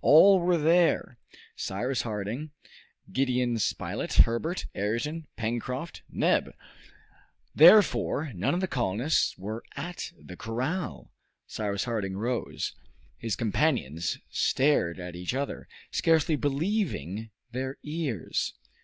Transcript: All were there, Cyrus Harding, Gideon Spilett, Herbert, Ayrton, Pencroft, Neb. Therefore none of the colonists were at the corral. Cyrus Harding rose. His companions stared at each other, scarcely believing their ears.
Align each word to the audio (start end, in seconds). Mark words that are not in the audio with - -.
All 0.00 0.38
were 0.38 0.58
there, 0.58 1.18
Cyrus 1.56 2.02
Harding, 2.02 2.52
Gideon 3.12 3.58
Spilett, 3.58 4.12
Herbert, 4.12 4.66
Ayrton, 4.76 5.26
Pencroft, 5.36 6.02
Neb. 6.08 6.54
Therefore 7.52 8.32
none 8.32 8.54
of 8.54 8.60
the 8.60 8.68
colonists 8.68 9.36
were 9.36 9.64
at 9.74 10.12
the 10.16 10.36
corral. 10.36 11.10
Cyrus 11.48 11.82
Harding 11.82 12.16
rose. 12.16 12.76
His 13.18 13.34
companions 13.34 14.18
stared 14.30 15.00
at 15.00 15.16
each 15.16 15.34
other, 15.34 15.66
scarcely 15.90 16.36
believing 16.36 17.30
their 17.50 17.78
ears. 17.82 18.54